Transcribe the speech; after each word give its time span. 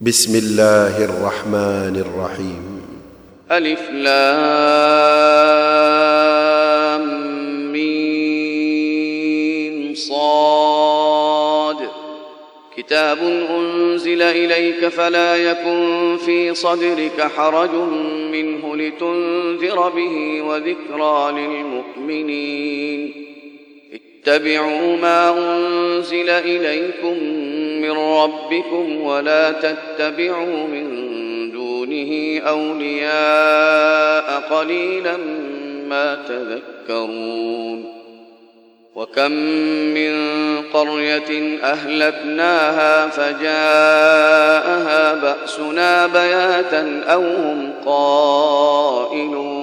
بسم 0.00 0.38
الله 0.38 1.04
الرحمن 1.04 2.04
الرحيم. 2.06 2.82
ألف 3.50 3.90
لام 3.90 4.14
ميم 7.72 9.94
صاد. 9.94 11.76
كتاب 12.76 13.18
أنزل 13.50 14.22
إليك 14.22 14.88
فلا 14.88 15.36
يكن 15.36 16.16
في 16.26 16.54
صدرك 16.54 17.22
حرج 17.36 17.70
منه 18.32 18.76
لتنذر 18.76 19.88
به 19.88 20.42
وذكرى 20.42 21.32
للمؤمنين. 21.32 23.12
اتبعوا 23.92 24.96
ما 24.96 25.38
أنزل 25.38 26.30
إليكم 26.30 27.16
من 27.88 27.98
ربكم 27.98 29.00
ولا 29.00 29.52
تتبعوا 29.52 30.66
من 30.66 30.88
دونه 31.52 32.40
أولياء 32.48 34.40
قليلا 34.50 35.16
ما 35.88 36.18
تذكرون 36.28 37.98
وكم 38.94 39.32
من 39.94 40.12
قرية 40.72 41.58
أهلكناها 41.62 43.08
فجاءها 43.08 43.54
بأسنا 45.14 46.06
بياتا 46.06 47.04
أو 47.08 47.22
هم 47.22 47.72
قائلون 47.86 49.58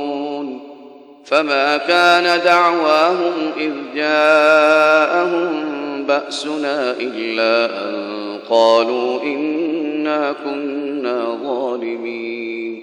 فما 1.26 1.78
كان 1.78 2.42
دعواهم 2.44 3.34
إذ 3.58 3.74
جاءهم 3.96 5.76
بأسنا 6.08 6.92
إلا 6.92 7.66
أن 7.66 8.15
قالوا 8.50 9.24
إنا 9.24 10.36
كنا 10.44 11.40
ظالمين. 11.44 12.82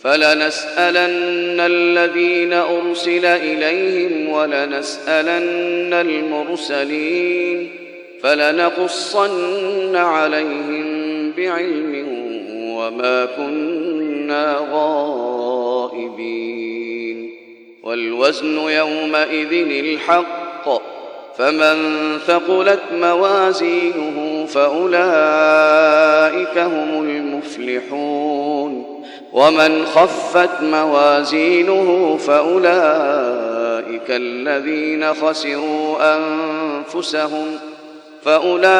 فلنسألن 0.00 1.60
الذين 1.60 2.52
أرسل 2.52 3.24
إليهم 3.24 4.28
ولنسألن 4.28 5.94
المرسلين. 5.94 7.70
فلنقصن 8.22 9.96
عليهم 9.96 10.86
بعلم 11.36 12.06
وما 12.76 13.24
كنا 13.24 14.68
غائبين. 14.72 16.10
والوزن 17.82 18.58
يومئذ 18.58 19.52
الحق. 19.84 21.00
فمن 21.38 22.18
ثقلت 22.26 22.80
موازينه 22.92 24.29
فأولئك 24.54 26.58
هم 26.58 27.02
المفلحون. 27.02 29.00
ومن 29.32 29.84
خفت 29.84 30.62
موازينه 30.62 32.16
فأولئك 32.16 34.10
الذين 34.10 35.14
خسروا 35.14 36.16
أنفسهم. 36.16 37.58
فأولئك 38.24 38.70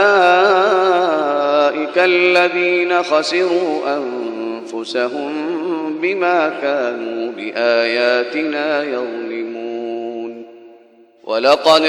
الذين 1.97 3.03
خسروا 3.03 3.81
أنفسهم 3.87 5.33
بما 6.03 6.53
كانوا 6.63 7.33
بآياتنا 7.33 8.83
يظلمون 8.83 9.30
ولقد 11.31 11.83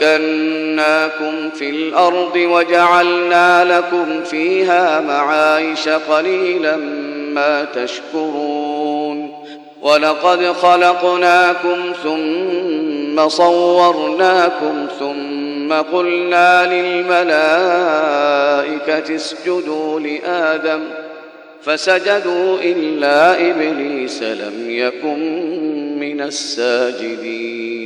مكناكم 0.00 1.50
في 1.50 1.70
الأرض 1.70 2.36
وجعلنا 2.36 3.78
لكم 3.78 4.24
فيها 4.24 5.00
معايش 5.00 5.88
قليلا 5.88 6.76
ما 7.32 7.64
تشكرون. 7.64 9.44
ولقد 9.82 10.52
خلقناكم 10.52 11.92
ثم 12.02 13.28
صورناكم 13.28 14.86
ثم 14.98 15.72
قلنا 15.72 16.74
للملائكة 16.74 17.16
اسجدوا 19.14 20.00
لآدم 20.00 20.80
فسجدوا 21.62 22.58
إلا 22.62 23.50
إبليس 23.50 24.22
لم 24.22 24.70
يكن 24.70 25.18
من 25.98 26.20
الساجدين. 26.20 27.85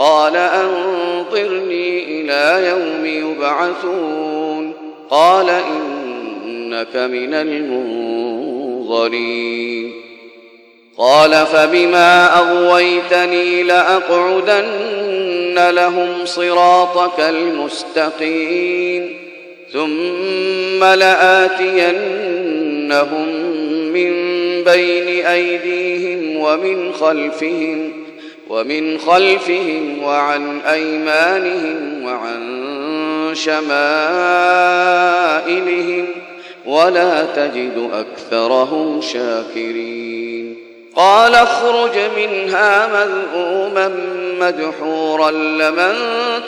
قال 0.00 0.36
أنظرني 0.36 2.20
إلى 2.20 2.68
يوم 2.68 3.06
يبعثون. 3.06 4.72
قال 5.10 5.50
إنك 5.50 6.96
من 6.96 7.34
المنظرين. 7.34 9.92
قال 10.98 11.46
فبما 11.46 12.38
أغويتني 12.38 13.62
لأقعدن 13.62 15.70
لهم 15.70 16.08
صراطك 16.24 17.20
المستقيم. 17.20 19.16
ثم 19.72 20.84
لآتينهم 20.84 22.00
من 23.92 24.12
بين 24.64 25.26
أيديهم 25.26 26.36
ومن 26.36 26.92
خلفهم 26.92 27.99
ومن 28.50 28.98
خلفهم 28.98 30.02
وعن 30.02 30.60
أيمانهم 30.60 32.04
وعن 32.04 32.40
شمائلهم 33.34 33.70
ولا 36.66 37.24
تجد 37.24 37.90
أكثرهم 37.92 39.00
شاكرين. 39.00 40.56
قال 40.96 41.34
اخرج 41.34 41.98
منها 42.16 42.86
مذءوما 42.86 43.90
مدحورا 44.40 45.30
لمن 45.30 45.94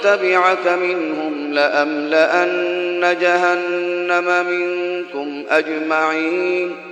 تبعك 0.03 0.67
منهم 0.67 1.53
لأملأن 1.53 3.17
جهنم 3.21 4.47
منكم 4.47 5.45
أجمعين. 5.51 6.92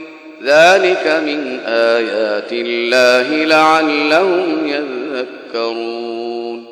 ذلك 0.45 1.07
من 1.25 1.59
آيات 1.67 2.51
الله 2.51 3.45
لعلهم 3.45 4.67
يذكرون. 4.67 6.65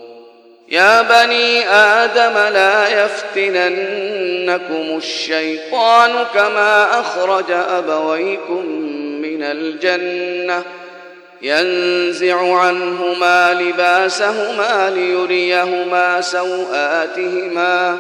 يا 0.70 1.02
بني 1.02 1.70
آدم 1.70 2.54
لا 2.54 3.04
يفتننكم 3.06 4.98
الشيطان 4.98 6.12
كما 6.34 7.00
أخرج 7.00 7.52
أبويكم 7.52 8.66
من 9.22 9.44
الجنة. 9.44 10.64
ينزع 11.42 12.56
عنهما 12.56 13.54
لباسهما 13.54 14.94
ليريهما 14.96 16.22
سوآتهما. 16.22 17.98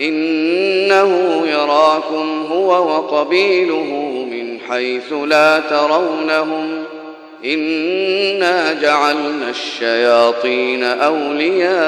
إنه 0.00 1.42
يراكم 1.46 2.46
هو 2.50 2.70
وقبيله 2.70 3.84
من 4.30 4.47
حيث 4.68 5.12
لا 5.12 5.60
ترونهم 5.60 6.84
إنا 7.44 8.72
جعلنا 8.72 9.50
الشياطين 9.50 10.84
أولياء 10.84 11.78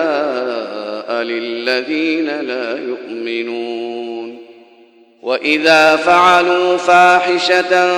للذين 1.13 2.41
لا 2.41 2.79
يؤمنون 2.79 4.41
وإذا 5.23 5.97
فعلوا 5.97 6.77
فاحشة 6.77 7.93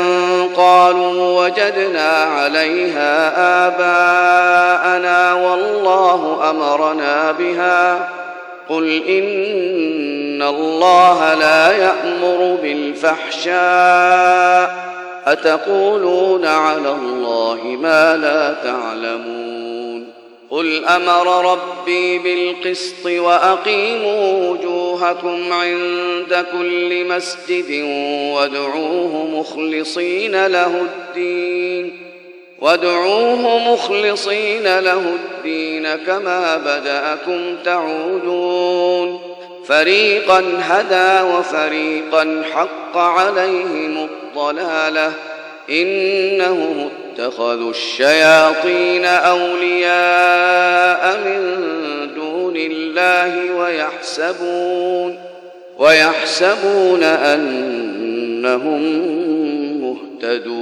قالوا 0.56 1.44
وجدنا 1.44 2.10
عليها 2.10 3.32
آباءنا 3.66 5.34
والله 5.34 6.50
أمرنا 6.50 7.32
بها 7.32 8.08
قل 8.68 9.02
إن 9.08 10.21
الله 10.48 11.34
لا 11.34 11.72
يأمر 11.72 12.58
بالفحشاء 12.62 13.52
أتقولون 15.26 16.44
على 16.46 16.92
الله 16.92 17.60
ما 17.64 18.16
لا 18.16 18.54
تعلمون 18.64 20.12
قل 20.50 20.84
أمر 20.84 21.52
ربي 21.52 22.18
بالقسط 22.18 23.06
وأقيموا 23.06 24.50
وجوهكم 24.50 25.52
عند 25.52 26.46
كل 26.52 27.04
مسجد 27.08 27.84
وادعوه 28.34 29.26
مخلصين 29.26 30.46
له 30.46 30.82
الدين 30.82 31.98
وادعوه 32.60 33.72
مخلصين 33.72 34.78
له 34.78 35.02
الدين 35.14 35.94
كما 35.94 36.56
بدأكم 36.56 37.56
تعودون 37.64 39.31
فريقا 39.66 40.44
هدى 40.60 41.30
وفريقا 41.36 42.42
حق 42.54 42.96
عليهم 42.96 44.08
الضلالة. 44.08 45.12
إنهم 45.70 46.90
اتخذوا 47.18 47.70
الشياطين 47.70 49.04
أولياء 49.04 49.60
من 51.24 51.40
دون 52.14 52.56
الله 52.56 53.54
ويحسبون 53.54 55.18
ويحسبون 55.78 57.02
أنهم 57.02 58.82
مهتدون. 59.80 60.61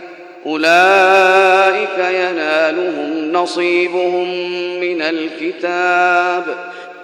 أولئك 0.45 1.97
ينالهم 1.97 3.31
نصيبهم 3.31 4.27
من 4.79 5.01
الكتاب. 5.01 6.43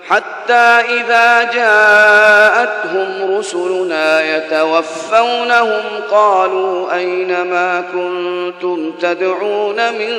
حتى 0.08 0.54
إذا 0.54 1.44
جاءتهم 1.44 3.38
رسلنا 3.38 4.38
يتوفونهم 4.38 5.84
قالوا 6.12 6.96
أين 6.96 7.42
ما 7.42 7.84
كنتم 7.94 8.92
تدعون 9.02 9.76
من 9.76 10.12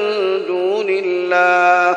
دون 0.47 0.87
الله؟ 0.89 1.97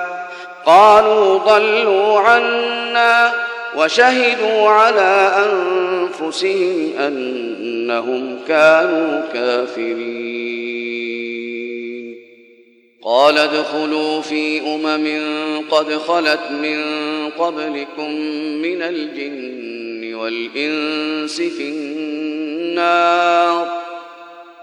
قالوا 0.65 1.37
ضلوا 1.37 2.19
عنا 2.19 3.31
وشهدوا 3.77 4.69
على 4.69 5.31
أنفسهم 5.37 6.91
أنهم 6.99 8.39
كانوا 8.47 9.21
كافرين. 9.33 11.00
قال 13.03 13.37
ادخلوا 13.37 14.21
في 14.21 14.61
أمم 14.75 15.65
قد 15.71 15.97
خلت 15.97 16.51
من 16.51 16.79
قبلكم 17.29 18.11
من 18.61 18.81
الجن 18.81 20.15
والإنس 20.15 21.41
في 21.41 21.69
النار. 21.69 23.67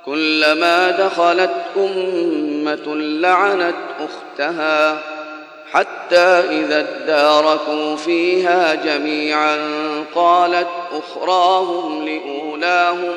كلما 0.05 0.91
دخلت 0.91 1.65
أمة 1.77 2.95
لعنت 2.97 3.75
أختها 4.01 5.03
حتى 5.73 6.27
إذا 6.51 6.81
اداركوا 6.81 7.97
فيها 7.97 8.75
جميعا 8.75 9.59
قالت 10.15 10.69
أخراهم 10.93 12.09
لأولاهم 12.09 13.15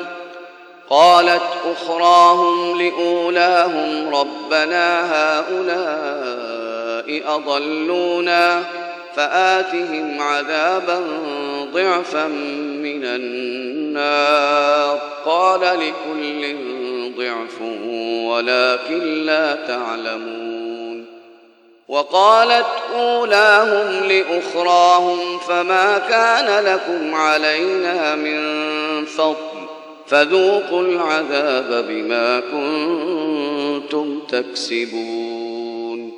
قالت 0.92 1.42
أخراهم 1.64 2.82
لأولاهم 2.82 4.14
ربنا 4.14 5.00
هؤلاء 5.14 6.42
أضلونا 7.36 8.62
فآتهم 9.14 10.22
عذابا 10.22 11.00
ضعفا 11.72 12.26
من 12.82 13.04
النار 13.04 14.98
قال 15.24 15.60
لكل 15.60 16.56
ضعف 17.16 17.60
ولكن 18.30 19.24
لا 19.24 19.54
تعلمون 19.54 21.06
وقالت 21.88 22.66
أولاهم 22.94 24.04
لأخراهم 24.04 25.38
فما 25.38 25.98
كان 25.98 26.64
لكم 26.64 27.14
علينا 27.14 28.14
من 28.14 28.42
فضل 29.04 29.52
فذوقوا 30.12 30.82
العذاب 30.82 31.84
بما 31.88 32.40
كنتم 32.40 34.20
تكسبون. 34.28 36.12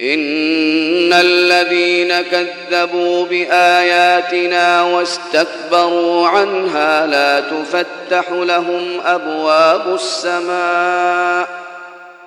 إن 0.00 1.12
الذين 1.12 2.20
كذبوا 2.20 3.24
بآياتنا 3.24 4.82
واستكبروا 4.82 6.28
عنها 6.28 7.06
لا 7.06 7.40
تفتح 7.40 8.30
لهم 8.30 9.00
أبواب 9.04 9.94
السماء. 9.94 11.48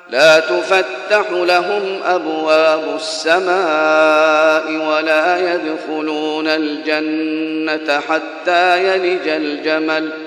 لا 0.10 0.40
تفتح 0.40 1.32
لهم 1.32 2.00
أبواب 2.06 2.96
السماء 2.96 4.72
ولا 4.72 5.54
يدخلون 5.54 6.48
الجنة 6.48 8.00
حتى 8.00 8.84
يلج 8.84 9.28
الجمل. 9.28 10.27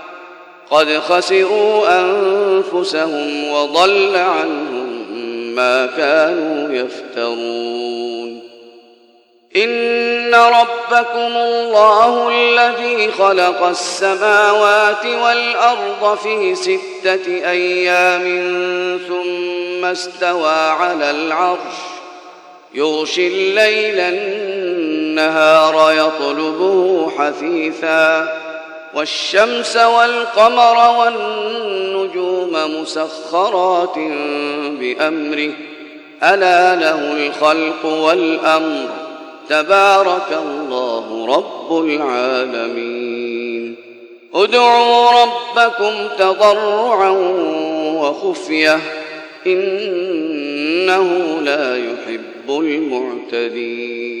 قد 0.71 0.99
خسروا 0.99 1.99
أنفسهم 1.99 3.51
وضل 3.51 4.15
عنهم 4.15 4.89
ما 5.55 5.85
كانوا 5.85 6.73
يفترون. 6.73 8.41
إن 9.55 10.35
ربكم 10.35 11.37
الله 11.37 12.29
الذي 12.29 13.11
خلق 13.11 13.63
السماوات 13.63 15.05
والأرض 15.05 16.17
في 16.17 16.55
ستة 16.55 17.27
أيام 17.27 18.23
ثم 19.07 19.85
استوى 19.85 20.55
على 20.55 21.11
العرش 21.11 21.77
يغشي 22.73 23.27
الليل 23.27 23.99
النهار 23.99 25.91
يطلبه 25.91 27.11
حثيثا. 27.17 28.40
والشمس 28.93 29.77
والقمر 29.77 30.99
والنجوم 30.99 32.81
مسخرات 32.81 33.95
بأمره. 34.79 35.51
ألا 36.23 36.75
له 36.75 37.27
الخلق 37.27 37.85
والأمر. 37.85 38.89
تبارك 39.49 40.39
الله 40.43 41.25
رب 41.35 41.85
العالمين. 41.85 43.75
ادعوا 44.33 45.23
ربكم 45.23 45.93
تضرعا 46.19 47.09
وخفية. 48.01 48.79
إنه 49.47 51.37
لا 51.41 51.77
يحب 51.77 52.49
المعتدين. 52.49 54.20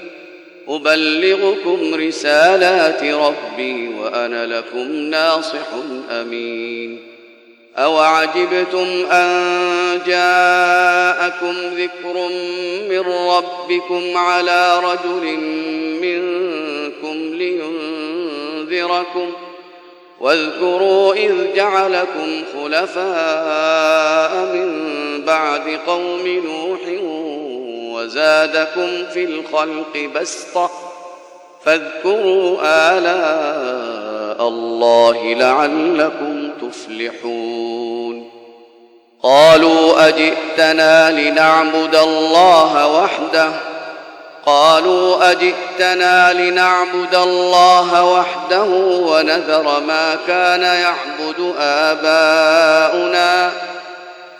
أبلغكم 0.75 1.95
رسالات 1.95 3.03
ربي 3.03 3.89
وأنا 3.99 4.45
لكم 4.45 4.91
ناصح 4.91 5.67
أمين. 6.11 6.99
أوعجبتم 7.77 8.87
أن 9.11 9.29
جاءكم 10.07 11.53
ذكر 11.77 12.29
من 12.89 12.99
ربكم 13.09 14.17
على 14.17 14.79
رجل 14.79 15.37
منكم 16.01 17.35
لينذركم. 17.35 19.31
واذكروا 20.19 21.13
إذ 21.13 21.55
جعلكم 21.55 22.43
خلفاء 22.53 24.35
من 24.53 24.71
بعد 25.25 25.79
قوم 25.87 26.27
نوح 26.27 26.79
وزادكم 28.01 29.05
في 29.13 29.25
الخلق 29.25 30.09
بسطة. 30.15 30.71
فاذكروا 31.65 32.57
آلاء 32.63 34.47
الله 34.47 35.33
لعلكم 35.33 36.49
تفلحون. 36.61 38.31
قالوا 39.23 40.07
أجئتنا 40.07 41.11
لنعبد 41.11 41.95
الله 41.95 43.01
وحده؟ 43.01 43.49
قالوا 44.45 45.31
أجئتنا 45.31 46.33
لنعبد 46.33 47.15
الله 47.15 48.03
وحده 48.03 48.63
ونذر 49.11 49.79
ما 49.87 50.17
كان 50.27 50.61
يعبد 50.61 51.53
آباؤنا. 51.59 53.51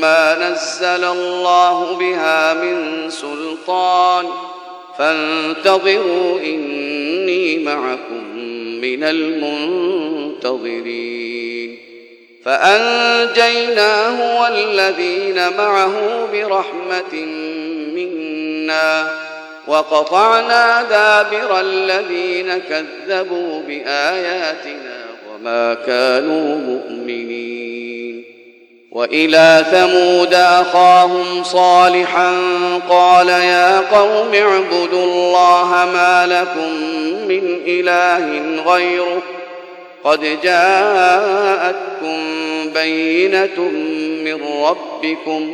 ما 0.02 0.50
نزل 0.50 1.04
الله 1.04 1.98
بها 1.98 2.54
من 2.54 3.10
سلطان 3.10 4.26
فانتظروا 4.98 6.40
إني 6.40 7.60
معكم 7.60 8.38
من 8.82 9.04
المنتظرين 9.04 10.24
فأنجيناه 12.46 14.42
والذين 14.42 15.58
معه 15.58 16.28
برحمة 16.34 17.26
منا 17.96 19.23
وقطعنا 19.68 20.84
دابر 20.84 21.60
الذين 21.60 22.58
كذبوا 22.58 23.62
بآياتنا 23.62 25.06
وما 25.34 25.74
كانوا 25.74 26.56
مؤمنين. 26.56 28.24
وإلى 28.92 29.66
ثمود 29.72 30.34
أخاهم 30.34 31.44
صالحا 31.44 32.34
قال 32.90 33.30
يا 33.30 33.80
قوم 33.80 34.34
اعبدوا 34.34 35.04
الله 35.04 35.90
ما 35.94 36.26
لكم 36.28 36.74
من 37.28 37.62
إله 37.68 38.42
غيره. 38.74 39.22
قد 40.04 40.40
جاءتكم 40.44 42.20
بينة 42.74 43.60
من 44.26 44.40
ربكم 44.64 45.54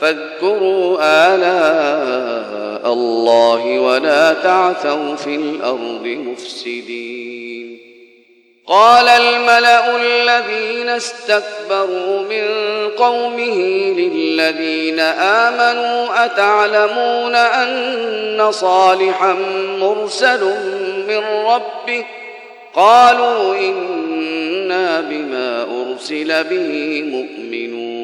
فاذكروا 0.00 0.98
آلاء 1.00 2.92
الله 2.92 3.78
ولا 3.78 4.32
تعثوا 4.32 5.14
في 5.14 5.34
الأرض 5.34 6.06
مفسدين. 6.06 7.78
قال 8.66 9.08
الملأ 9.08 9.96
الذين 9.96 10.88
استكبروا 10.88 12.20
من 12.20 12.44
قومه 12.96 13.58
للذين 13.98 15.00
آمنوا 15.00 16.24
أتعلمون 16.24 17.34
أن 17.34 18.52
صالحا 18.52 19.36
مرسل 19.80 20.44
من 21.08 21.22
ربه؟ 21.46 22.04
قالوا 22.74 23.54
إنا 23.56 25.00
بما 25.00 25.62
أرسل 25.62 26.44
به 26.44 27.02
مؤمنون. 27.06 28.03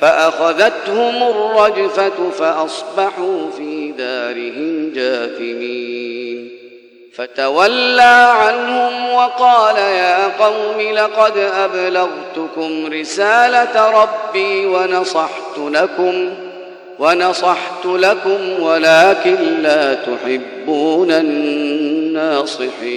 فأخذتهم 0.00 1.22
الرجفة 1.22 2.30
فأصبحوا 2.38 3.50
في 3.50 3.92
دارهم 3.92 4.92
جاثمين. 4.94 6.50
فتولى 7.14 8.32
عنهم 8.38 9.14
وقال 9.14 9.76
يا 9.76 10.44
قوم 10.44 10.80
لقد 10.80 11.38
أبلغتكم 11.38 12.86
رسالة 12.86 14.02
ربي 14.02 14.66
ونصحت 14.66 15.58
لكم 15.58 16.34
ونصحت 16.98 17.86
لكم 17.86 18.62
ولكن 18.62 19.62
لا 19.62 19.94
تحبون 19.94 21.10
الناصحين. 21.10 22.96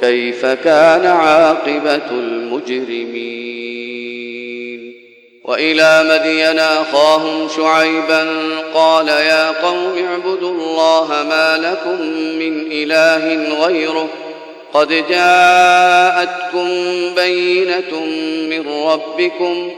كيف 0.00 0.46
كان 0.46 1.06
عاقبة 1.06 2.10
المجرمين 2.10 3.48
وإلى 5.44 6.04
مدين 6.10 6.58
أخاهم 6.58 7.48
شعيبا 7.56 8.26
قال 8.74 9.08
يا 9.08 9.50
قوم 9.50 9.94
اعبدوا 10.10 10.50
الله 10.50 11.08
ما 11.28 11.56
لكم 11.56 12.02
من 12.38 12.72
إله 12.72 13.54
غيره 13.64 14.08
قد 14.72 14.88
جاءتكم 15.08 16.68
بينة 17.14 18.00
من 18.50 18.68
ربكم 18.68 19.70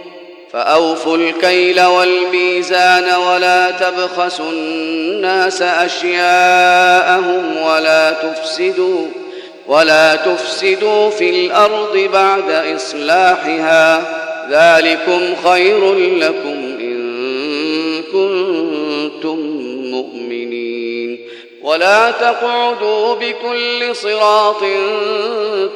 فأوفوا 0.52 1.16
الكيل 1.16 1.80
والميزان 1.80 3.14
ولا 3.14 3.70
تبخسوا 3.70 4.50
الناس 4.50 5.62
أشياءهم 5.62 7.56
ولا 7.56 8.10
تفسدوا 8.10 9.06
ولا 9.66 10.16
تفسدوا 10.16 11.10
في 11.10 11.30
الأرض 11.30 12.08
بعد 12.12 12.50
إصلاحها 12.50 14.20
ذلكم 14.50 15.34
خير 15.50 15.94
لكم 15.94 16.76
إن 16.80 18.02
كنتم 18.12 19.38
مؤمنين. 19.90 21.20
ولا 21.62 22.10
تقعدوا 22.10 23.14
بكل 23.14 23.96
صراط 23.96 24.62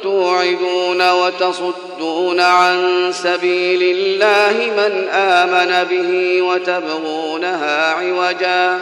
توعدون 0.03 1.11
وتصدون 1.11 2.39
عن 2.39 3.09
سبيل 3.13 3.81
الله 3.81 4.71
من 4.77 5.09
آمن 5.09 5.87
به 5.89 6.41
وتبغونها 6.41 7.91
عوجا. 7.91 8.81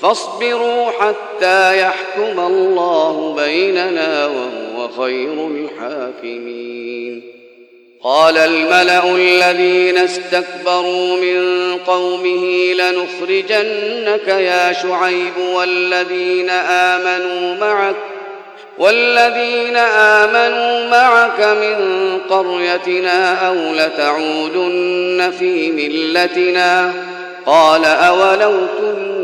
فاصبروا 0.00 0.90
حتى 0.90 1.78
يحكم 1.80 2.40
الله 2.40 3.34
بيننا 3.36 4.26
وهو 4.26 4.88
خير 4.88 5.46
الحاكمين. 5.46 7.22
قال 8.02 8.38
الملأ 8.38 9.16
الذين 9.16 9.98
استكبروا 9.98 11.16
من 11.16 11.76
قومه 11.86 12.72
لنخرجنك 12.72 14.28
يا 14.28 14.72
شعيب 14.72 15.36
والذين 15.52 16.50
آمنوا 16.50 17.56
معك 17.56 17.94
والذين 18.78 19.76
آمنوا 19.76 20.90
معك 20.90 21.40
من 21.40 22.18
قريتنا 22.30 23.48
أو 23.48 23.54
لتعودن 23.54 25.32
في 25.38 25.72
ملتنا. 25.72 26.92
قال 27.46 27.84
أولو 27.84 28.52
كنا 28.80 29.23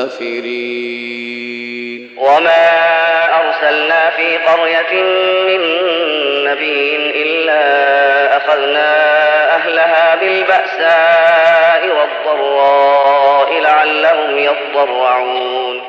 الكافرين. 0.00 1.90
وما 2.18 2.70
أرسلنا 3.40 4.10
في 4.10 4.36
قرية 4.36 5.02
من 5.46 5.60
نبي 6.44 6.96
إلا 7.22 8.36
أخذنا 8.36 8.90
أهلها 9.56 10.14
بالبأساء 10.14 11.88
والضراء 11.96 13.60
لعلهم 13.60 14.38
يضرعون. 14.38 15.82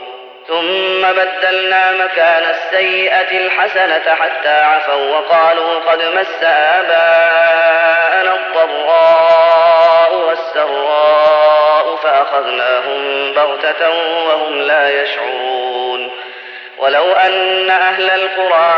ثم 0.47 1.01
بدلنا 1.01 1.91
مكان 1.91 2.43
السيئة 2.49 3.45
الحسنة 3.45 4.15
حتى 4.15 4.61
عفوا 4.61 5.17
وقالوا 5.17 5.79
قد 5.79 6.01
مس 6.01 6.43
آباءنا 6.43 8.33
الضراء 8.35 10.15
والسراء. 10.27 11.60
فأخذناهم 12.03 13.33
بغتة 13.33 13.89
وهم 14.27 14.61
لا 14.61 15.03
يشعرون. 15.03 16.11
ولو 16.77 17.11
أن 17.11 17.69
أهل 17.69 18.09
القرى 18.09 18.73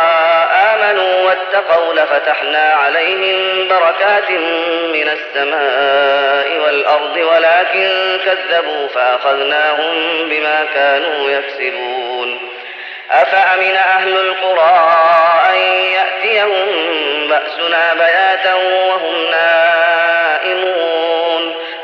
آمنوا 0.74 1.22
واتقوا 1.22 1.94
لفتحنا 1.94 2.74
عليهم 2.74 3.68
بركات 3.68 4.32
من 4.94 5.10
السماء 5.10 6.60
والأرض 6.66 7.18
ولكن 7.18 8.20
كذبوا 8.26 8.88
فأخذناهم 8.88 9.96
بما 10.30 10.66
كانوا 10.74 11.30
يكسبون. 11.30 12.50
أفأمن 13.12 13.76
أهل 13.76 14.18
القرى 14.18 14.98
أن 15.50 15.56
يأتيهم 15.94 16.68
بأسنا 17.28 17.94
بياتا 17.94 18.54
وهم 18.54 19.32
نائمون؟ 19.32 21.03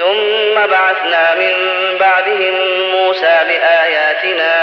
ثم 0.00 0.66
بعثنا 0.66 1.34
من 1.34 1.54
بعدهم 1.98 2.54
موسى 2.90 3.40
بآياتنا 3.48 4.54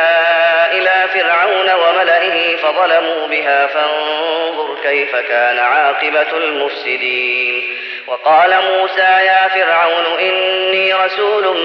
إلى 0.71 1.06
فرعون 1.13 1.69
وملئه 1.73 2.56
فظلموا 2.58 3.28
بها 3.28 3.67
فانظر 3.67 4.78
كيف 4.84 5.15
كان 5.15 5.60
عاقبة 5.60 6.38
المفسدين. 6.38 7.63
وقال 8.08 8.50
موسى 8.50 9.02
يا 9.02 9.47
فرعون 9.47 10.19
إني 10.19 10.93
رسول 10.93 11.58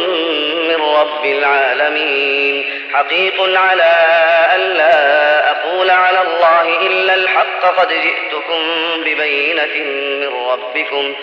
من 0.68 0.82
رب 0.96 1.24
العالمين. 1.24 2.64
حقيق 2.94 3.58
على 3.58 3.92
ألا 4.56 5.50
أقول 5.50 5.90
على 5.90 6.22
الله 6.22 6.87
إلا 6.87 7.14
الحق 7.14 7.80
قد 7.80 7.88
جئتكم 7.88 8.62
ببينة 9.04 9.85
من 10.20 10.48
ربكم. 10.50 11.14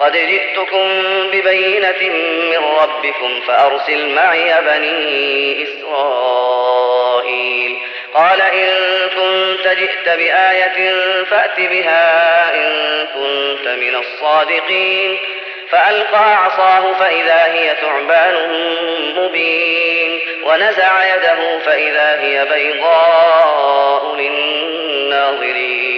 قد 0.00 0.12
جئتكم 0.12 1.02
ببينة 1.32 2.02
من 2.50 2.60
ربكم 2.82 3.40
فأرسل 3.40 4.08
معي 4.08 4.62
بني 4.62 5.62
إسرائيل. 5.62 6.98
قال 8.14 8.42
إن 8.42 8.68
كنت 9.08 9.68
جئت 9.68 10.08
بآية 10.08 10.94
فأت 11.24 11.60
بها 11.60 12.54
إن 12.54 13.06
كنت 13.06 13.68
من 13.68 13.94
الصادقين. 13.94 15.18
فألقى 15.70 16.34
عصاه 16.34 16.92
فإذا 16.92 17.44
هي 17.44 17.76
ثعبان 17.80 18.34
مبين. 19.16 20.20
ونزع 20.44 21.14
يده 21.14 21.58
فإذا 21.58 22.20
هي 22.20 22.44
بيضاء 22.44 24.16
للناظرين. 24.16 25.97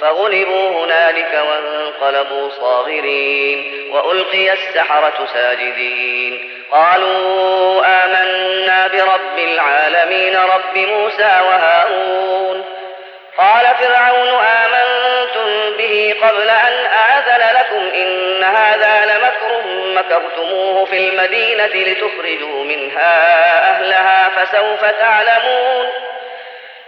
فغلبوا 0.00 0.84
هنالك 0.84 1.44
وانقلبوا 1.48 2.50
صاغرين 2.50 3.90
وألقي 3.92 4.52
السحرة 4.52 5.28
ساجدين. 5.34 6.50
قالوا 6.72 7.84
آمنا 8.04 8.86
برب 8.86 9.38
العالمين 9.38 10.36
رب 10.36 10.76
موسى 10.76 11.40
وهارون. 11.48 12.64
قال 13.38 13.66
فرعون 13.78 14.28
آمنتم 14.28 15.76
به 15.78 16.14
قبل 16.22 16.50
أن 16.50 16.86
آذن 16.86 17.56
لكم 17.60 17.88
إن 17.94 18.44
هذا 18.44 19.06
لمكر 19.06 19.66
مكرتموه 19.68 20.84
في 20.84 21.08
المدينة 21.08 21.66
لتخرجوا 21.66 22.64
منها 22.64 23.40
أهلها 23.70 24.28
فسوف 24.28 24.84
تعلمون. 24.84 26.05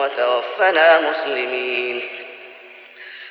وتوفنا 0.00 1.00
مسلمين. 1.00 2.26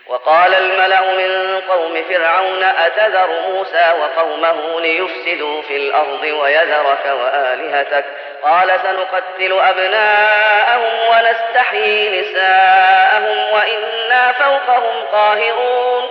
وقال 0.07 0.53
الملأ 0.53 1.01
من 1.01 1.61
قوم 1.61 2.03
فرعون 2.09 2.63
أتذر 2.63 3.29
موسى 3.47 3.93
وقومه 4.01 4.81
ليفسدوا 4.81 5.61
في 5.61 5.77
الأرض 5.77 6.23
ويذرك 6.23 7.05
وآلهتك؟ 7.05 8.05
قال 8.43 8.67
سنقتل 8.83 9.59
أبناءهم 9.59 11.09
ونستحيي 11.09 12.21
نساءهم 12.21 13.53
وإنا 13.53 14.31
فوقهم 14.31 15.05
قاهرون. 15.11 16.09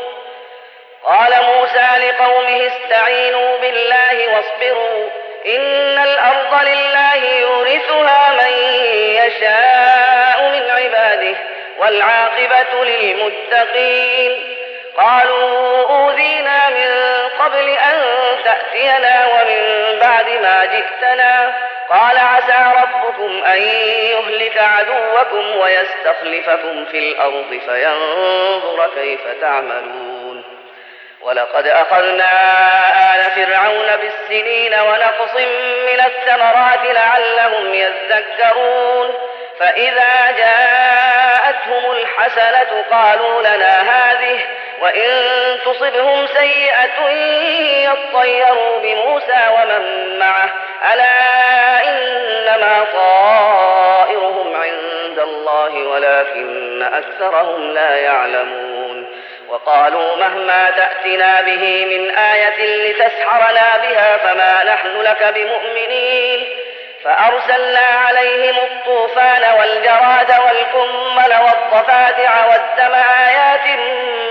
قال 1.04 1.32
موسى 1.44 1.88
لقومه 1.98 2.66
استعينوا 2.66 3.58
بالله 3.58 4.34
واصبروا 4.34 5.08
إن 5.46 5.98
الأرض 5.98 6.62
لله 6.62 7.40
يورثها 7.40 8.32
من 8.32 8.52
يشاء. 9.26 9.97
والعاقبة 11.78 12.84
للمتقين. 12.84 14.54
قالوا 14.96 15.88
أوذينا 15.88 16.68
من 16.68 16.90
قبل 17.38 17.68
أن 17.68 18.02
تأتينا 18.44 19.26
ومن 19.26 19.98
بعد 20.00 20.28
ما 20.28 20.64
جئتنا. 20.64 21.54
قال 21.90 22.18
عسى 22.18 22.72
ربكم 22.82 23.44
أن 23.44 23.62
يهلك 23.62 24.58
عدوكم 24.58 25.56
ويستخلفكم 25.56 26.84
في 26.84 26.98
الأرض 26.98 27.60
فينظر 27.66 28.90
كيف 28.94 29.20
تعملون. 29.40 30.44
ولقد 31.22 31.66
أخذنا 31.66 32.30
آل 33.14 33.30
فرعون 33.30 33.96
بالسنين 33.96 34.74
ونقص 34.74 35.34
من 35.86 36.00
الثمرات 36.00 36.94
لعلهم 36.94 37.74
يذكرون. 37.74 39.27
فإذا 39.58 40.30
جاءتهم 40.38 41.90
الحسنة 41.92 42.84
قالوا 42.90 43.40
لنا 43.40 43.80
هذه 43.80 44.40
وإن 44.80 45.10
تصبهم 45.64 46.26
سيئة 46.26 47.08
يطيروا 47.84 48.78
بموسى 48.82 49.48
ومن 49.54 50.18
معه. 50.18 50.50
ألا 50.92 51.88
إنما 51.88 52.86
طائرهم 52.92 54.56
عند 54.56 55.18
الله 55.18 55.88
ولكن 55.88 56.82
أكثرهم 56.82 57.74
لا 57.74 57.96
يعلمون. 57.96 59.12
وقالوا 59.48 60.16
مهما 60.16 60.70
تأتنا 60.70 61.40
به 61.40 61.86
من 61.86 62.10
آية 62.16 62.90
لتسحرنا 62.90 63.78
بها 63.82 64.16
فما 64.16 64.64
نحن 64.64 65.00
لك 65.00 65.34
بمؤمنين. 65.34 66.67
فأرسلنا 67.04 67.86
عليهم 68.06 68.56
الطوفان 68.56 69.42
والجراد 69.58 70.30
والكمل 70.30 71.34
والضفادع 71.42 72.46
والدم 72.46 72.94
آيات 72.94 73.78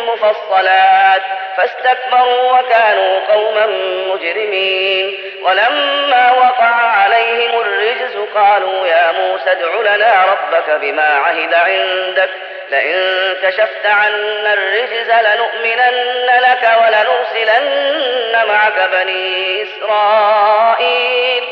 مفصلات 0.08 1.22
فاستكبروا 1.58 2.60
وكانوا 2.60 3.20
قوما 3.34 3.66
مجرمين 4.14 5.18
ولما 5.44 6.32
وقع 6.32 6.76
عليهم 6.76 7.60
الرجز 7.60 8.18
قالوا 8.36 8.88
يا 8.88 9.12
موسى 9.12 9.52
ادع 9.52 9.96
لنا 9.96 10.26
ربك 10.26 10.70
بما 10.70 11.22
عهد 11.26 11.54
عندك. 11.54 12.30
لئن 12.70 13.36
كشفت 13.44 13.86
عنا 13.86 14.54
الرجز 14.54 15.12
لنؤمنن 15.12 16.26
لك 16.40 16.70
ولنرسلن 16.82 18.48
معك 18.48 18.90
بني 18.92 19.64
إسرائيل. 19.64 21.44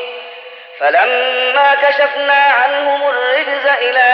فلما 0.80 1.76
كشفنا 1.76 2.34
عنهم 2.34 3.09
الرجز 3.09 3.65
إلى 3.82 4.13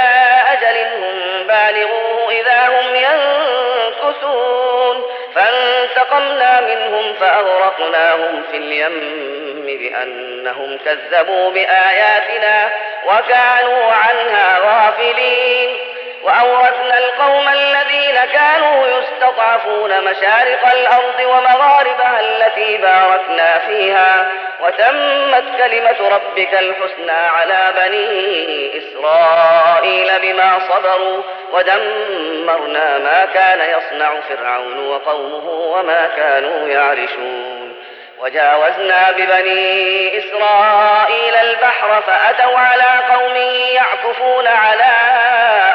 أجل 0.52 0.78
هم 0.78 1.48
بالغوه 1.48 2.32
إذا 2.32 2.68
هم 2.68 2.96
ينكثون. 2.96 5.04
فانتقمنا 5.36 6.62
منهم 6.62 7.14
فأغرقناهم 7.14 8.44
في 8.52 8.58
اليم 8.58 9.66
بأنهم 9.66 10.78
كذبوا 10.78 11.52
بآياتنا 11.52 12.70
وكانوا 13.06 13.92
عنها 13.92 14.60
غافلين. 14.60 15.78
وأورثنا 16.24 16.98
القوم 16.98 17.48
الذين 17.48 18.16
كانوا 18.34 18.88
يستضعفون 18.88 20.04
مشارق 20.04 20.68
الأرض 20.74 21.20
ومغاربها 21.20 22.20
التي 22.20 22.78
باركنا 22.78 23.60
فيها. 23.68 24.30
وتمت 24.62 25.44
كلمة 25.58 26.10
ربك 26.10 26.54
الحسنى 26.54 27.12
على 27.12 27.74
بني 27.78 28.78
إسرائيل 28.78 30.20
بما 30.22 30.60
صبروا 30.70 31.22
ودمرنا 31.54 32.98
ما 32.98 33.28
كان 33.34 33.60
يصنع 33.60 34.20
فرعون 34.20 34.88
وقومه 34.88 35.50
وما 35.50 36.10
كانوا 36.16 36.68
يعرشون. 36.68 37.76
وجاوزنا 38.20 39.12
ببني 39.12 40.18
إسرائيل 40.18 41.36
البحر 41.36 42.02
فأتوا 42.02 42.58
على 42.58 43.14
قوم 43.14 43.36
يعكفون 43.74 44.48
على 44.48 44.92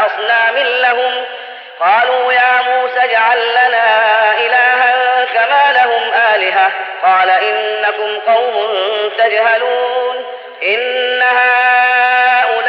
أصنام 0.06 0.56
لهم. 0.56 1.24
قالوا 1.80 2.32
يا 2.32 2.62
موسى 2.62 3.00
اجعل 3.00 3.38
لنا 3.38 4.32
إلها 4.38 4.95
كما 5.34 5.72
لهم 5.72 6.02
آلهة 6.34 6.70
قال 7.02 7.30
إنكم 7.30 8.18
قوم 8.26 9.10
تجهلون 9.18 10.24
إن 10.62 11.22
هؤلاء 11.22 12.66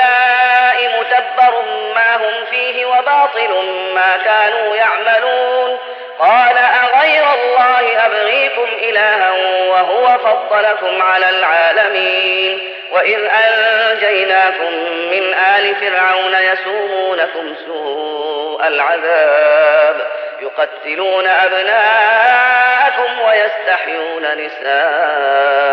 متبر 0.99 1.63
ما 1.95 2.15
هم 2.15 2.45
فيه 2.51 2.85
وباطل 2.85 3.51
ما 3.95 4.17
كانوا 4.25 4.75
يعملون 4.75 5.77
قال 6.19 6.57
أغير 6.57 7.23
الله 7.33 8.05
أبغيكم 8.05 8.67
إلها 8.81 9.31
وهو 9.69 10.17
فضلكم 10.17 11.01
على 11.01 11.29
العالمين 11.29 12.73
وإذ 12.91 13.19
أنجيناكم 13.25 14.73
من 15.11 15.33
آل 15.33 15.75
فرعون 15.75 16.35
يسومونكم 16.35 17.55
سوء 17.65 18.67
العذاب 18.67 20.16
يقتلون 20.41 21.27
أبناءكم 21.27 23.19
ويستحيون 23.27 24.23
نساءكم 24.37 25.71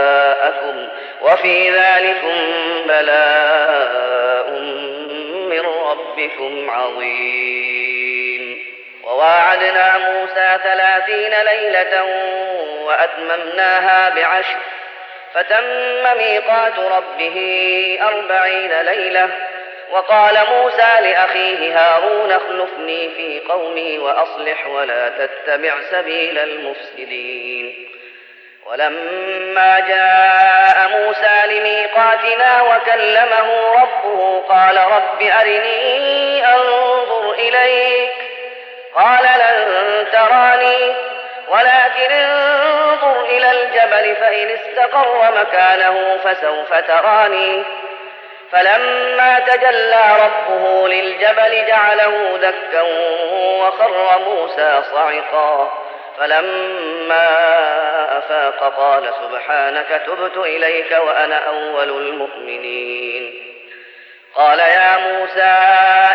وفي 1.22 1.70
ذلكم 1.70 2.38
بلاء 2.88 4.50
من 5.50 5.60
ربكم 5.60 6.70
عظيم. 6.70 8.64
وواعدنا 9.04 9.98
موسى 9.98 10.58
ثلاثين 10.64 11.34
ليلة 11.44 12.04
وأتممناها 12.84 14.08
بعشر 14.08 14.58
فتم 15.34 16.02
ميقات 16.18 16.78
ربه 16.78 17.38
أربعين 18.02 18.72
ليلة 18.80 19.28
وقال 19.92 20.38
موسى 20.50 20.90
لأخيه 21.00 21.78
هارون 21.78 22.32
اخلفني 22.32 23.08
في 23.08 23.42
قومي 23.48 23.98
وأصلح 23.98 24.66
ولا 24.66 25.08
تتبع 25.08 25.72
سبيل 25.90 26.38
المفسدين. 26.38 27.88
ولما 28.66 29.80
جاء 29.88 30.88
موسى 30.88 31.40
لميقاتنا 31.46 32.62
وكلمه 32.62 33.72
ربه 33.82 34.40
قال 34.48 34.76
رب 34.76 35.22
أرني 35.22 36.46
أنظر 36.46 37.32
إليك. 37.32 38.12
قال 38.94 39.24
لن 39.24 40.06
تراني 40.12 40.94
ولكن 41.48 42.12
انظر 42.12 43.24
إلى 43.24 43.50
الجبل 43.50 44.16
فإن 44.16 44.48
استقر 44.50 45.32
مكانه 45.40 46.18
فسوف 46.24 46.74
تراني. 46.74 47.64
فلما 48.52 49.40
تجلى 49.40 50.16
ربه 50.22 50.88
للجبل 50.88 51.66
جعله 51.66 52.38
دكا 52.42 52.82
وخر 53.60 54.18
موسى 54.18 54.82
صعقا. 54.92 55.72
فلما 56.18 57.28
أفاق 58.18 58.76
قال 58.76 59.10
سبحانك 59.22 60.02
تبت 60.06 60.36
إليك 60.36 60.92
وأنا 60.92 61.38
أول 61.38 61.88
المؤمنين. 61.88 63.40
قال 64.34 64.58
يا 64.58 64.96
موسى 64.96 65.54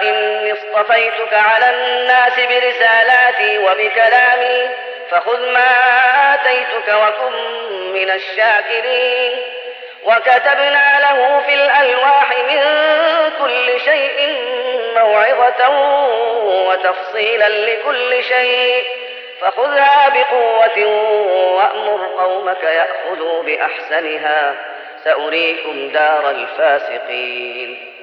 إني 0.10 0.54
اصطفيتك 0.54 1.34
على 1.34 1.70
الناس 1.70 2.34
برسالاتي 2.40 3.58
وبكلامي 3.58 4.70
فخذ 5.12 5.52
ما 5.54 5.76
آتيتك 6.34 6.88
وكن 6.88 7.34
من 7.94 8.10
الشاكرين. 8.10 9.49
وكتبنا 10.04 11.00
له 11.00 11.41
في 11.45 11.54
الألواح 11.54 12.32
من 12.50 12.62
كل 13.41 13.80
شيء 13.80 14.36
موعظة 14.95 15.70
وتفصيلا 16.43 17.50
لكل 17.50 18.24
شيء. 18.24 18.84
فخذها 19.41 20.10
بقوة 20.10 20.86
وأمر 21.56 22.06
قومك 22.18 22.64
يأخذوا 22.64 23.43
بأحسنها. 23.43 24.56
سأريكم 25.04 25.89
دار 25.89 26.30
الفاسقين. 26.30 27.93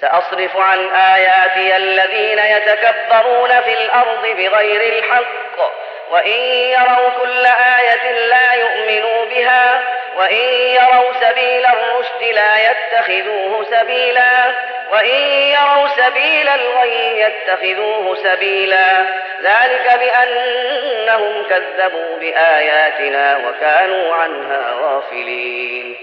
سأصرف 0.00 0.56
عن 0.56 0.88
آياتي 0.94 1.76
الذين 1.76 2.38
يتكبرون 2.38 3.60
في 3.60 3.74
الأرض 3.84 4.22
بغير 4.22 4.98
الحق. 4.98 5.82
وإن 6.10 6.40
يروا 6.50 7.08
كل 7.22 7.46
آية 7.46 8.12
لا 8.12 8.52
يؤمنوا 8.52 9.24
بها 9.24 9.82
وإن 10.16 10.44
يروا 10.52 11.12
سبيل 11.20 11.66
الرشد 11.66 12.22
لا 12.22 12.70
يتخذوه 12.70 13.66
سبيلا. 13.70 14.54
وإن 14.92 15.20
يروا 15.30 15.88
سبيل 15.88 16.48
الغي 16.48 17.20
يتخذوه 17.20 18.16
سبيلا. 18.22 19.06
ذلك 19.42 19.98
بأنهم 19.98 21.44
كذبوا 21.50 22.18
بآياتنا 22.20 23.36
وكانوا 23.36 24.14
عنها 24.14 24.74
غافلين. 24.82 25.96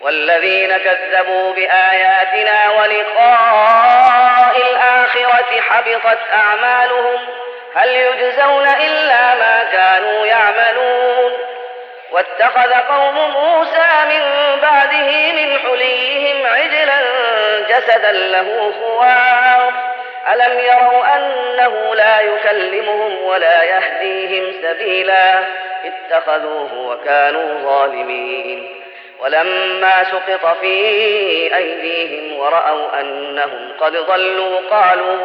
والذين 0.00 0.76
كذبوا 0.76 1.52
بآياتنا 1.52 2.70
ولقاء 2.70 4.56
الآخرة 4.56 5.60
حبطت 5.60 6.18
أعمالهم. 6.32 7.20
هل 7.74 7.88
يجزون 7.88 8.68
إلا 8.68 9.34
ما 9.34 9.64
كانوا 9.72 10.26
يعملون؟ 10.26 10.57
واتخذ 12.18 12.72
قوم 12.72 13.14
موسى 13.14 13.88
من 14.08 14.22
بعده 14.62 15.32
من 15.32 15.58
حليهم 15.58 16.46
عجلا 16.46 17.00
جسدا 17.68 18.12
له 18.12 18.72
خوار. 18.80 19.72
ألم 20.32 20.58
يروا 20.58 21.16
أنه 21.16 21.94
لا 21.94 22.20
يكلمهم 22.20 23.22
ولا 23.22 23.62
يهديهم 23.62 24.52
سبيلا؟ 24.62 25.34
اتخذوه 25.84 26.74
وكانوا 26.74 27.60
ظالمين. 27.64 28.74
ولما 29.20 30.04
سقط 30.04 30.56
في 30.60 30.76
أيديهم 31.56 32.38
ورأوا 32.38 33.00
أنهم 33.00 33.72
قد 33.80 33.92
ضلوا 33.92 34.60
قالوا 34.70 35.18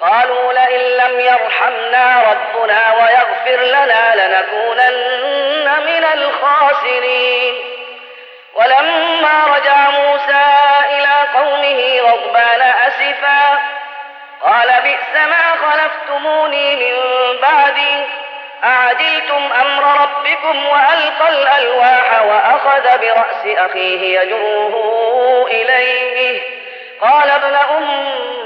قالوا 0.00 0.52
لئن 0.52 0.80
لم 0.80 1.20
يرحمنا 1.20 2.22
ربنا 2.30 2.94
ويغفر 2.94 3.62
لنا 3.62 4.14
لنكونن 4.14 5.70
من 5.86 6.04
الخاسرين. 6.14 7.54
ولما 8.54 9.56
رجع 9.56 9.90
موسى 9.90 10.44
إلى 10.90 11.14
قومه 11.34 12.00
غضبان 12.00 12.62
أسفا 12.62 13.58
قال 14.42 14.72
بئس 14.82 15.26
ما 15.26 15.56
خلفتموني 15.62 16.76
من 16.76 16.96
بعدي 17.42 18.04
أعجلتم 18.64 19.52
أمر 19.60 20.00
ربكم 20.00 20.66
وألقى 20.66 21.28
الألواح 21.28 22.22
وأخذ 22.22 22.98
برأس 22.98 23.58
أخيه 23.58 24.20
يجره 24.20 25.46
إليه. 25.50 26.42
قال 27.00 27.30
ابن 27.30 27.54
أم 27.54 28.45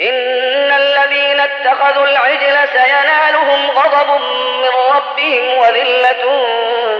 إن 0.00 0.72
الذين 0.72 1.40
اتخذوا 1.40 2.06
العجل 2.06 2.68
سينالهم 2.72 3.70
غضب 3.70 4.20
من 4.62 4.68
ربهم 4.96 5.58
وذلة 5.58 6.46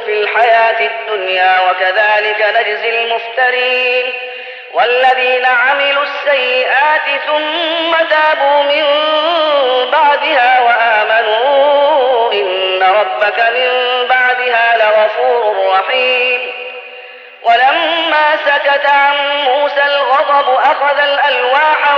في 0.07 0.13
الحياة 0.13 0.87
الدنيا 0.87 1.57
وكذلك 1.71 2.43
نجزي 2.57 3.05
المفترين 3.05 4.13
والذين 4.75 5.47
عملوا 5.47 6.03
السيئات 6.03 7.21
ثم 7.27 7.97
تابوا 8.11 8.63
من 8.63 8.85
بعدها 9.91 10.61
وآمنوا 10.61 12.33
إن 12.33 12.83
ربك 12.83 13.41
من 13.41 13.71
بعدها 14.09 14.77
لغفور 14.77 15.73
رحيم 15.73 16.59
ولما 17.43 18.37
سكت 18.47 18.87
عن 18.87 19.17
موسى 19.45 19.83
الغضب 19.87 20.55
أخذ 20.55 20.99
الألواح 20.99 21.98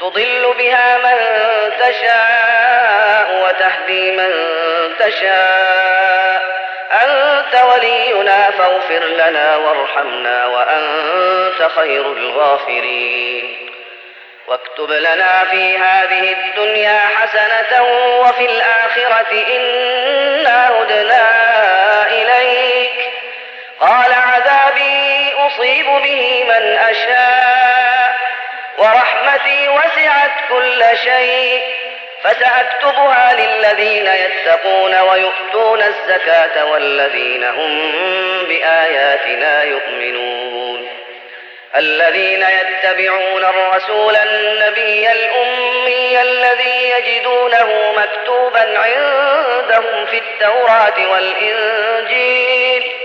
تضل 0.00 0.54
بها 0.58 0.98
من 0.98 1.16
تشاء 1.80 3.44
وتهدي 3.44 4.10
من 4.10 4.32
تشاء. 4.98 6.42
أنت 6.92 7.62
ولينا 7.64 8.50
فاغفر 8.50 9.04
لنا 9.04 9.56
وارحمنا 9.56 10.46
وأنت 10.46 11.70
خير 11.76 12.12
الغافرين. 12.12 13.70
واكتب 14.46 14.90
لنا 14.90 15.44
في 15.50 15.78
هذه 15.78 16.32
الدنيا 16.32 17.00
حسنة 17.16 17.82
وفي 18.20 18.46
الآخرة 18.46 19.44
إنا 19.56 20.68
هدنا 20.68 21.26
إليك. 22.10 23.10
قال 23.80 24.12
عذابي 24.12 25.32
أصيب 25.46 25.86
به 25.86 26.44
من 26.48 26.78
أشاء. 26.78 28.27
ورحمتي 28.78 29.68
وسعت 29.68 30.30
كل 30.48 30.84
شيء 31.04 31.62
فسأكتبها 32.22 33.32
للذين 33.32 34.06
يتقون 34.06 35.00
ويؤتون 35.00 35.82
الزكاة 35.82 36.64
والذين 36.64 37.44
هم 37.44 37.92
بآياتنا 38.48 39.62
يؤمنون. 39.62 40.88
الذين 41.76 42.42
يتبعون 42.42 43.44
الرسول 43.44 44.16
النبي 44.16 45.12
الأمي 45.12 46.22
الذي 46.22 46.90
يجدونه 46.90 47.94
مكتوبا 47.96 48.78
عندهم 48.78 50.06
في 50.06 50.18
التوراة 50.18 51.10
والإنجيل. 51.10 52.97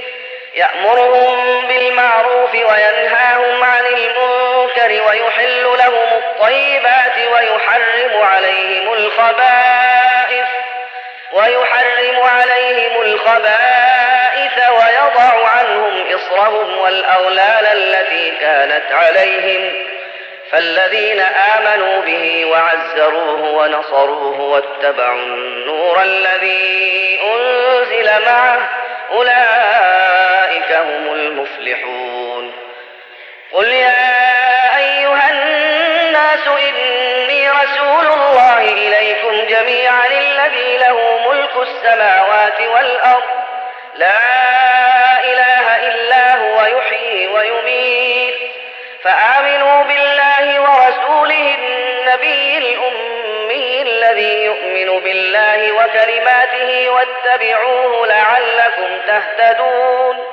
يأمرهم 0.55 1.67
بالمعروف 1.67 2.53
وينهاهم 2.53 3.63
عن 3.63 3.85
المنكر 3.85 5.07
ويحل 5.07 5.63
لهم 5.63 6.17
الطيبات 6.17 7.17
ويحرم 7.33 8.23
عليهم 8.23 8.93
الخبائث 8.93 10.47
ويحرم 11.31 12.19
عليهم 12.23 13.01
الخبائث 13.01 14.69
ويضع 14.69 15.47
عنهم 15.47 16.03
إصرهم 16.15 16.77
والأغلال 16.77 17.65
التي 17.65 18.31
كانت 18.39 18.91
عليهم 18.91 19.73
فالذين 20.51 21.19
آمنوا 21.19 22.01
به 22.01 22.45
وعزروه 22.45 23.41
ونصروه 23.41 24.39
واتبعوا 24.39 25.19
النور 25.19 26.01
الذي 26.03 27.19
أنزل 27.23 28.25
معه 28.25 28.69
أولئك 29.11 30.02
هم 30.71 31.13
المفلحون. 31.13 32.53
قل 33.53 33.67
يا 33.67 34.77
أيها 34.77 35.31
الناس 35.31 36.47
إني 36.47 37.49
رسول 37.49 38.05
الله 38.05 38.61
إليكم 38.61 39.47
جميعا 39.47 40.07
الذي 40.07 40.77
له 40.77 41.19
ملك 41.29 41.51
السماوات 41.61 42.61
والأرض. 42.61 43.23
لا 43.95 44.19
إله 45.23 45.87
إلا 45.87 46.35
هو 46.35 46.65
يحيي 46.77 47.27
ويميت. 47.27 48.35
فآمنوا 49.03 49.83
بالله 49.83 50.61
ورسوله 50.61 51.55
النبي 51.55 52.57
الأمي 52.57 53.81
الذي 53.81 54.45
يؤمن 54.45 54.99
بالله 54.99 55.71
وكلماته 55.71 56.89
واتبعوه 56.89 58.07
لعلكم 58.07 58.99
تهتدون. 59.07 60.32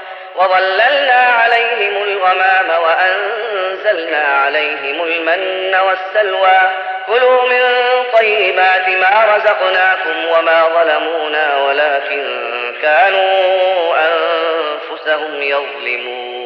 وظللنا 0.35 1.21
عليهم 1.41 2.03
الغمام 2.03 2.69
وأنزلنا 2.83 4.23
عليهم 4.23 5.03
المن 5.03 5.75
والسلوى. 5.75 6.71
كلوا 7.07 7.49
من 7.49 7.63
طيبات 8.13 8.89
ما 8.89 9.35
رزقناكم 9.35 10.27
وما 10.29 10.67
ظلمونا 10.67 11.57
ولكن 11.57 12.23
كانوا 12.81 13.93
أنفسهم 13.97 15.41
يظلمون. 15.41 16.41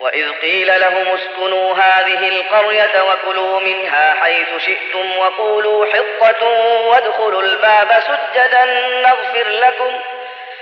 وإذ 0.00 0.32
قيل 0.32 0.80
لهم 0.80 1.08
اسكنوا 1.08 1.74
هذه 1.74 2.28
القرية 2.28 3.02
وكلوا 3.02 3.60
منها 3.60 4.14
حيث 4.14 4.48
شئتم 4.58 5.18
وقولوا 5.18 5.86
حطة 5.86 6.46
وادخلوا 6.86 7.42
الباب 7.42 7.88
سجدا 8.00 8.64
نغفر 9.02 9.48
لكم 9.48 9.92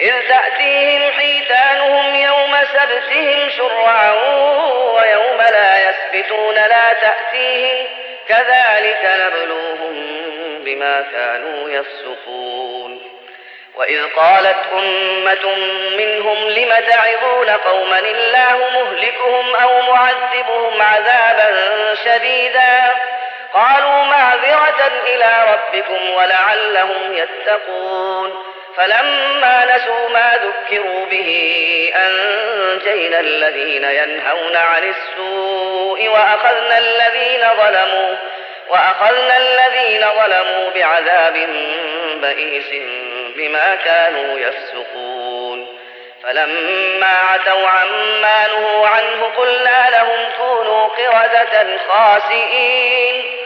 إذ 0.00 0.28
تأتيهم 0.28 1.10
حيتانهم 1.12 2.14
يوم 2.14 2.56
سبتهم 2.72 3.50
شرعا 3.50 4.12
ويوم 4.92 5.38
لا 5.38 5.90
يسبتون 5.90 6.54
لا 6.54 6.92
تأتيهم 6.92 7.86
كذلك 8.28 9.10
نبلوهم 9.20 9.94
بما 10.64 11.04
كانوا 11.12 11.70
يفسقون. 11.70 13.12
وإذ 13.74 14.06
قالت 14.16 14.56
أمة 14.72 15.54
منهم 15.98 16.48
لم 16.48 16.74
تعظون 16.88 17.50
قوما 17.50 17.98
الله 17.98 18.70
مهلكهم 18.74 19.54
أو 19.54 19.82
معذبهم 19.82 20.82
عذابا 20.82 21.94
شديدا؟ 21.94 22.94
قالوا 23.54 24.04
معذرة 24.04 24.90
إلى 25.06 25.32
ربكم 25.52 26.10
ولعلهم 26.10 27.14
يتقون. 27.14 28.55
فلما 28.76 29.76
نسوا 29.76 30.08
ما 30.08 30.32
ذكروا 30.34 31.06
به 31.06 31.30
أنجينا 31.96 33.20
الذين 33.20 33.84
ينهون 33.84 34.56
عن 34.56 34.94
السوء 34.94 36.08
وأخذنا 36.08 36.78
الذين 36.78 37.40
ظلموا 37.56 38.16
وأخذنا 38.68 39.36
الذين 39.36 40.00
ظلموا 40.00 40.70
بعذاب 40.70 41.48
بئيس 42.22 42.70
بما 43.36 43.74
كانوا 43.74 44.38
يفسقون. 44.38 45.78
فلما 46.22 47.06
عتوا 47.06 47.68
عما 47.68 48.46
نهوا 48.46 48.86
عنه 48.88 49.24
قلنا 49.36 49.90
لهم 49.90 50.28
كونوا 50.38 50.86
قردة 50.86 51.78
خاسئين. 51.88 53.45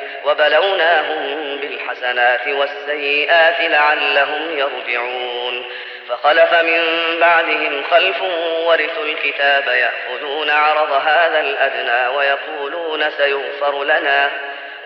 وبلوناهم 0.25 1.57
بالحسنات 1.57 2.47
والسيئات 2.47 3.55
لعلهم 3.59 4.57
يرجعون. 4.57 5.65
فخلف 6.09 6.53
من 6.53 6.83
بعدهم 7.19 7.83
خلف 7.91 8.21
ورثوا 8.65 9.03
الكتاب 9.03 9.67
يأخذون 9.67 10.49
عرض 10.49 10.91
هذا 10.91 11.39
الأدنى 11.39 12.17
ويقولون 12.17 13.11
سيغفر 13.11 13.83
لنا. 13.83 14.31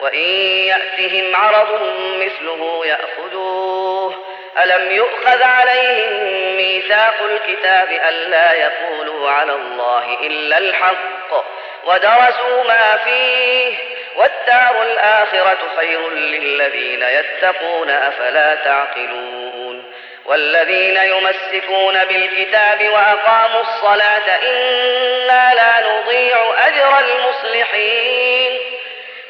وإن 0.02 0.30
يأتهم 0.68 1.36
عرض 1.36 1.82
مثله 2.20 2.86
يأخذوه. 2.86 4.16
ألم 4.64 4.92
يؤخذ 4.92 5.44
عليهم 5.44 6.24
ميثاق 6.58 7.16
الكتاب 7.32 7.88
ألا 8.10 8.54
يقولوا 8.54 9.30
على 9.30 9.52
الله 9.54 10.18
إلا 10.22 10.58
الحق 10.58 11.46
ودرسوا 11.86 12.64
ما 12.68 12.98
فيه 13.06 13.95
والدار 14.16 14.84
الآخرة 14.84 15.58
خير 15.78 16.10
للذين 16.10 17.02
يتقون 17.02 17.90
أفلا 17.90 18.56
تعقلون. 18.56 19.94
والذين 20.26 20.98
يمسكون 20.98 22.06
بالكتاب 22.06 22.90
وأقاموا 22.90 23.62
الصلاة 23.62 24.40
إنا 24.44 25.54
لا 25.56 25.74
نضيع 25.90 26.68
أجر 26.68 27.00
المصلحين. 27.00 28.60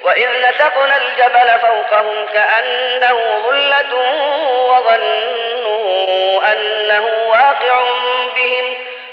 وإذ 0.02 0.28
نتقنا 0.50 0.98
الجبل 0.98 1.60
فوقهم 1.62 2.26
كأنه 2.34 3.42
ظلة 3.46 3.96
وظنوا 4.70 6.52
أنه 6.52 7.06
واقع 7.28 7.84
بهم. 8.36 8.85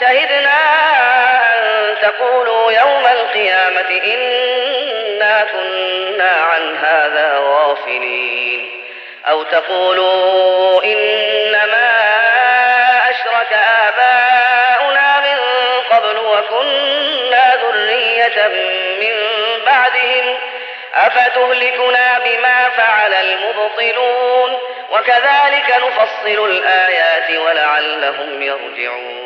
شهدنا 0.00 0.58
أن 1.54 1.96
تقولوا 2.02 2.72
يوم 2.72 3.06
القيامة 3.06 4.00
إنا 4.04 5.46
كنا 5.52 6.30
عن 6.30 6.76
هذا 6.76 7.38
غافلين. 7.38 8.82
أو 9.28 9.42
تقولوا 9.42 10.84
إنما 10.84 11.90
أشرك 13.10 13.52
آباؤنا 13.52 15.20
من 15.20 15.38
قبل 15.90 16.16
وكنا 16.18 17.54
ذرية 17.56 18.46
من 19.00 19.14
بعدهم. 19.66 20.38
أفتهلكنا 20.94 22.18
بما 22.24 22.68
فعل 22.68 23.14
المبطلون؟ 23.14 24.58
وكذلك 24.90 25.76
نفصل 25.86 26.50
الآيات 26.50 27.30
ولعلهم 27.30 28.42
يرجعون. 28.42 29.25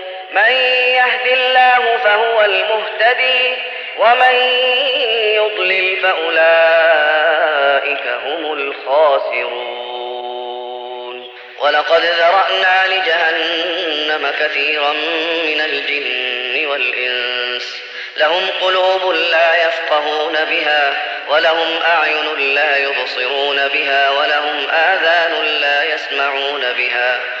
من 0.31 0.51
يهد 0.95 1.27
الله 1.27 1.97
فهو 1.97 2.41
المهتدي 2.41 3.57
ومن 3.97 4.35
يضلل 5.35 5.97
فأولئك 5.97 6.47
هم 8.07 8.53
الخاسرون. 8.53 9.91
ولقد 11.59 12.01
ذرأنا 12.01 12.87
لجهنم 12.87 14.31
كثيرا 14.39 14.93
من 15.45 15.61
الجن 15.61 16.67
والإنس. 16.67 17.81
لهم 18.17 18.47
قلوب 18.61 19.11
لا 19.11 19.67
يفقهون 19.67 20.33
بها 20.33 20.97
ولهم 21.29 21.79
أعين 21.85 22.53
لا 22.55 22.77
يبصرون 22.77 23.67
بها 23.67 24.09
ولهم 24.09 24.69
آذان 24.69 25.45
لا 25.61 25.83
يسمعون 25.83 26.73
بها. 26.73 27.40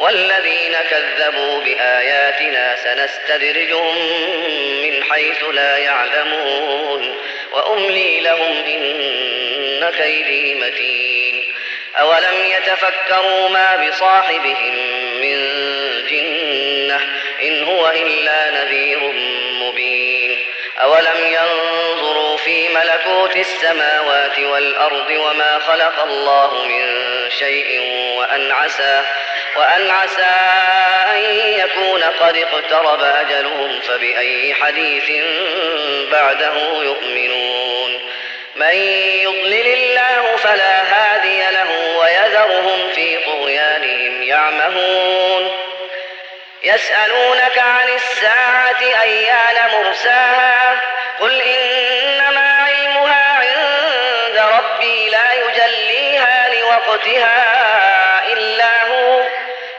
والذين 0.00 0.76
كذبوا 0.90 1.60
بآياتنا 1.60 2.76
سنستدرجهم 2.76 3.98
من 4.82 5.04
حيث 5.04 5.44
لا 5.52 5.76
يعلمون 5.76 7.16
وأملي 7.52 8.20
لهم 8.20 8.64
إن 8.66 9.90
كيدي 9.98 10.54
متين 10.54 11.54
أولم 12.00 12.44
يتفكروا 12.44 13.48
ما 13.48 13.88
بصاحبهم 13.88 14.74
من 15.20 15.38
جنة 16.10 17.00
إن 17.42 17.64
هو 17.64 17.90
إلا 17.90 18.50
نذير 18.50 18.98
مبين 19.52 20.38
أولم 20.82 21.26
ينظروا 21.26 22.36
في 22.36 22.68
ملكوت 22.68 23.36
السماوات 23.36 24.38
والأرض 24.38 25.10
وما 25.10 25.58
خلق 25.58 26.02
الله 26.02 26.64
من 26.64 26.90
شيء 27.30 27.80
وأن 28.16 28.52
عسى 28.52 29.02
وأن 29.56 29.90
عسى 29.90 30.36
أن 31.14 31.20
يكون 31.34 32.02
قد 32.02 32.36
اقترب 32.36 33.02
أجلهم 33.02 33.80
فبأي 33.80 34.54
حديث 34.54 35.10
بعده 36.12 36.54
يؤمنون. 36.82 38.10
من 38.56 38.74
يضلل 39.22 39.66
الله 39.66 40.36
فلا 40.36 40.82
هادي 40.82 41.40
له 41.50 41.98
ويذرهم 41.98 42.92
في 42.94 43.16
طغيانهم 43.16 44.22
يعمهون. 44.22 45.52
يسألونك 46.62 47.58
عن 47.58 47.88
الساعة 47.88 49.02
أيان 49.02 49.70
مرساها؟ 49.72 50.80
قل 51.20 51.42
إنما 51.42 52.52
علمها 52.52 53.38
عند 53.38 54.38
ربي 54.38 55.10
لا 55.10 55.32
يجليها 55.32 56.54
لوقتها 56.54 57.42
إلا 58.32 58.86
هو. 58.86 59.39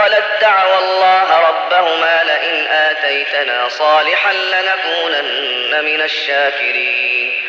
أثقلت 0.00 0.24
دعوى 0.40 0.78
الله 0.78 1.48
ربهما 1.48 2.22
لئن 2.24 2.66
آتيتنا 2.66 3.68
صالحا 3.68 4.32
لنكونن 4.32 5.84
من 5.84 6.02
الشاكرين 6.02 7.42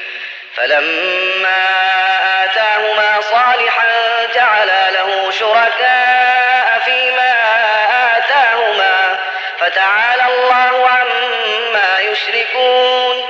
فلما 0.55 1.65
آتاهما 2.43 3.21
صالحا 3.21 3.89
جعلا 4.35 4.91
له 4.91 5.31
شركاء 5.31 6.81
فيما 6.85 7.33
آتاهما 8.17 9.19
فتعالى 9.59 10.23
الله 10.25 10.89
عما 10.89 11.99
يشركون 11.99 13.29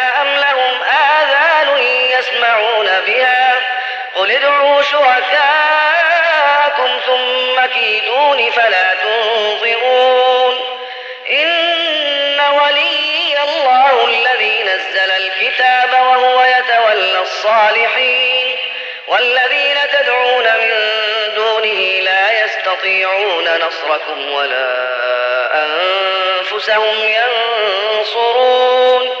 يسمعون 2.21 2.89
بها. 3.05 3.53
قل 4.15 4.31
ادعوا 4.31 4.81
شركاءكم 4.81 6.89
ثم 7.05 7.65
كيدون 7.65 8.51
فلا 8.51 8.93
تنظرون. 8.93 10.59
إن 11.31 12.39
ولي 12.39 13.43
الله 13.43 14.05
الذي 14.05 14.63
نزل 14.63 15.11
الكتاب 15.11 15.93
وهو 15.93 16.43
يتولى 16.43 17.21
الصالحين. 17.21 18.57
والذين 19.07 19.77
تدعون 19.93 20.43
من 20.43 20.71
دونه 21.35 22.01
لا 22.01 22.45
يستطيعون 22.45 23.57
نصركم 23.57 24.31
ولا 24.31 24.91
أنفسهم 25.53 26.95
ينصرون. 27.99 29.20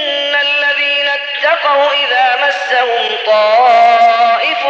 اتقوا 1.61 1.93
إذا 1.93 2.37
مسهم 2.47 3.17
طائف 3.25 4.65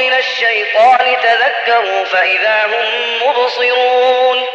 من 0.00 0.12
الشيطان 0.12 1.16
تذكروا 1.22 2.04
فإذا 2.04 2.64
هم 2.66 3.28
مبصرون 3.28 4.46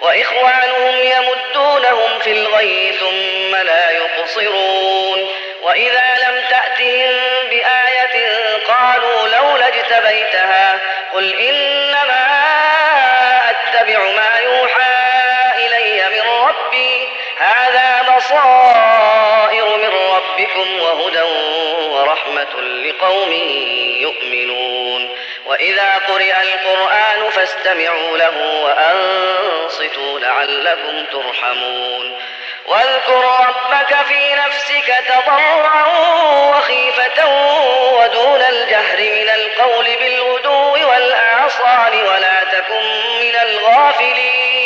وإخوانهم 0.00 0.94
يمدونهم 0.98 2.18
في 2.18 2.32
الغي 2.32 2.92
ثم 3.00 3.56
لا 3.56 3.90
يقصرون 3.90 5.28
وإذا 5.62 6.16
لم 6.28 6.42
تأتهم 6.50 7.14
بآية 7.50 8.28
قالوا 8.68 9.28
لولا 9.28 9.68
اجتبيتها 9.68 10.78
قل 11.12 11.34
إنما 11.34 12.26
أتبع 13.50 13.98
ما 13.98 14.38
يوحى 14.38 14.96
إلي 15.56 16.08
من 16.08 16.30
ربي 16.30 17.08
هذا 17.38 18.16
بصائر 18.16 19.76
من 19.76 19.92
ربكم 20.14 20.82
وهدى 20.82 21.22
ورحمة 21.90 22.60
لقوم 22.60 23.32
يؤمنون. 24.00 25.16
وإذا 25.46 26.00
قرئ 26.08 26.34
القرآن 26.42 27.30
فاستمعوا 27.30 28.18
له 28.18 28.62
وأنصتوا 28.62 30.20
لعلكم 30.20 31.04
ترحمون. 31.12 32.22
واذكر 32.66 33.24
ربك 33.48 33.96
في 34.08 34.34
نفسك 34.34 34.94
تضرعا 35.08 35.86
وخيفة 36.50 37.26
ودون 37.92 38.40
الجهر 38.40 38.98
من 38.98 39.30
القول 39.34 39.84
بالغدو 40.00 40.88
والآصال 40.88 41.94
ولا 41.94 42.44
تكن 42.44 42.82
من 43.20 43.36
الغافلين. 43.36 44.65